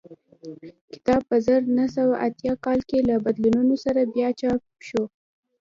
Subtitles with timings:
[0.93, 5.03] کتاب په زر نه سوه اتیا کال کې له بدلونونو سره بیا چاپ شو